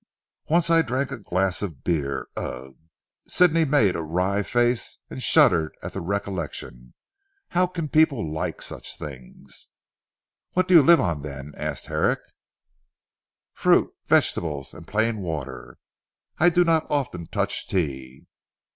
I 0.49 0.53
once 0.53 0.65
drank 0.87 1.11
a 1.11 1.17
glass 1.17 1.61
of 1.61 1.83
beer. 1.83 2.27
Ugh!" 2.35 2.75
Sidney 3.27 3.65
made 3.65 3.95
a 3.95 4.01
wry 4.01 4.41
face 4.41 4.97
and 5.11 5.21
shuddered 5.21 5.77
at 5.83 5.93
the 5.93 6.01
recollection. 6.01 6.95
"How 7.49 7.67
can 7.67 7.87
people 7.87 8.33
like 8.33 8.63
such 8.63 8.97
things." 8.97 9.67
"What 10.53 10.67
do 10.67 10.73
you 10.73 10.81
live 10.81 10.99
on 10.99 11.21
then?" 11.21 11.53
asked 11.55 11.85
Herrick. 11.85 12.21
"Fruit, 13.53 13.93
vegetables 14.07 14.73
and 14.73 14.87
plain 14.87 15.19
water. 15.19 15.77
I 16.39 16.49
do 16.49 16.63
not 16.63 16.89
often 16.89 17.27
touch 17.27 17.67
tea." 17.67 18.25